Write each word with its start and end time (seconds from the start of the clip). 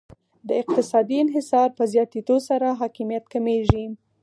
د 0.47 0.49
اقتصادي 0.61 1.17
انحصار 1.23 1.67
په 1.77 1.83
زیاتیدو 1.93 2.37
سره 2.49 2.67
حاکمیت 2.79 3.25
کمیږي 3.33 3.85